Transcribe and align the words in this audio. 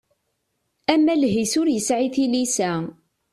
Amaleh-is 0.93 1.53
ur 1.61 1.67
yesɛi 1.71 2.09
tilisa. 2.15 2.71